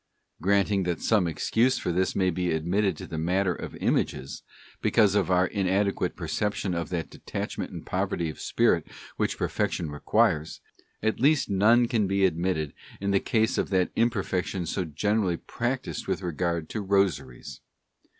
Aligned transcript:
Granting 0.41 0.81
that 0.85 0.99
some 0.99 1.27
excuse 1.27 1.77
for 1.77 1.91
this 1.91 2.15
may 2.15 2.31
be 2.31 2.51
admitted 2.53 2.99
in 3.01 3.07
the 3.09 3.19
matter 3.19 3.53
of 3.53 3.75
Images, 3.75 4.41
because 4.81 5.13
of 5.13 5.29
our 5.29 5.45
inadequate 5.45 6.15
perception 6.15 6.73
of 6.73 6.89
that 6.89 7.11
detachment 7.11 7.69
and 7.71 7.85
poverty 7.85 8.27
of 8.27 8.39
spirit 8.41 8.87
which 9.17 9.37
perfection 9.37 9.91
requires, 9.91 10.59
at 11.03 11.19
least 11.19 11.51
none 11.51 11.87
can 11.87 12.07
be 12.07 12.25
admitted 12.25 12.73
in 12.99 13.11
the 13.11 13.19
case 13.19 13.59
of; 13.59 13.69
that 13.69 13.91
imperfection 13.95 14.65
so 14.65 14.85
generally 14.85 15.37
practised 15.37 16.07
with 16.07 16.23
regard 16.23 16.67
to 16.69 16.81
Rosaries. 16.81 17.61